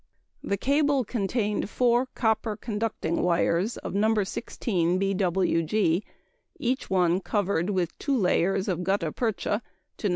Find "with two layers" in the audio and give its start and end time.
7.69-8.67